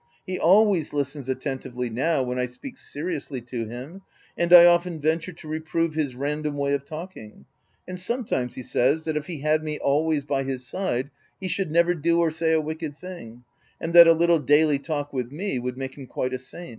He 0.25 0.39
always 0.39 0.93
listens 0.93 1.29
attentively 1.29 1.87
now 1.91 2.21
T, 2.21 2.25
when 2.25 2.39
I 2.39 2.47
speak 2.47 2.79
seriously 2.79 3.39
to 3.41 3.65
him, 3.67 4.01
(and 4.35 4.51
I 4.51 4.65
often 4.65 4.99
venture 4.99 5.31
to 5.33 5.47
reprove 5.47 5.93
his 5.93 6.15
random 6.15 6.57
way 6.57 6.73
of 6.73 6.85
talking,) 6.85 7.45
and 7.87 7.99
sometimes 7.99 8.55
he 8.55 8.63
says 8.63 9.05
that 9.05 9.15
if 9.15 9.27
he 9.27 9.41
had 9.41 9.63
me 9.63 9.77
always 9.77 10.23
by 10.25 10.41
his 10.41 10.65
side 10.65 11.11
he 11.39 11.47
should 11.47 11.69
never 11.69 11.93
do 11.93 12.19
or 12.19 12.31
say 12.31 12.51
a 12.53 12.59
wicked 12.59 12.97
thing, 12.97 13.43
and 13.79 13.93
that 13.93 14.07
a 14.07 14.13
little 14.13 14.39
daily 14.39 14.79
talk 14.79 15.13
with 15.13 15.31
me 15.31 15.59
would 15.59 15.77
make 15.77 15.95
him 15.95 16.07
quite 16.07 16.33
a 16.33 16.39
saint. 16.39 16.69